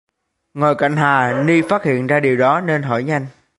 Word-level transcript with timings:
Ngồi 0.53 0.75
cạnh 0.75 0.97
hà 0.97 1.43
ni 1.43 1.61
phát 1.69 1.83
hiện 1.83 2.07
ra 2.07 2.19
điều 2.19 2.41
ấy 2.47 2.61
nên 2.61 2.83
hỏi 2.83 3.03
nhanh 3.03 3.25